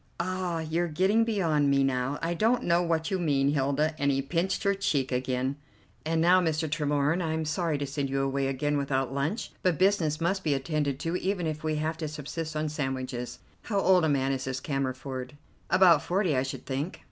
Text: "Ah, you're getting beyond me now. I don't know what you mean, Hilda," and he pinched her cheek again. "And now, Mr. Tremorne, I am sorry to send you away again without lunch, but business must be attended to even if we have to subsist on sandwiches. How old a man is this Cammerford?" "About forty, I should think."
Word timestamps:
"Ah, 0.19 0.61
you're 0.61 0.87
getting 0.87 1.23
beyond 1.23 1.69
me 1.69 1.83
now. 1.83 2.17
I 2.23 2.33
don't 2.33 2.63
know 2.63 2.81
what 2.81 3.11
you 3.11 3.19
mean, 3.19 3.49
Hilda," 3.49 3.93
and 3.99 4.09
he 4.09 4.19
pinched 4.19 4.63
her 4.63 4.73
cheek 4.73 5.11
again. 5.11 5.57
"And 6.03 6.19
now, 6.19 6.41
Mr. 6.41 6.67
Tremorne, 6.67 7.21
I 7.21 7.33
am 7.33 7.45
sorry 7.45 7.77
to 7.77 7.85
send 7.85 8.09
you 8.09 8.23
away 8.23 8.47
again 8.47 8.79
without 8.79 9.13
lunch, 9.13 9.51
but 9.61 9.77
business 9.77 10.19
must 10.19 10.43
be 10.43 10.55
attended 10.55 10.99
to 11.01 11.15
even 11.17 11.45
if 11.45 11.63
we 11.63 11.75
have 11.75 11.97
to 11.97 12.07
subsist 12.07 12.55
on 12.55 12.67
sandwiches. 12.67 13.37
How 13.61 13.79
old 13.79 14.03
a 14.03 14.09
man 14.09 14.31
is 14.31 14.45
this 14.45 14.59
Cammerford?" 14.59 15.33
"About 15.69 16.01
forty, 16.01 16.35
I 16.35 16.41
should 16.41 16.65
think." 16.65 16.99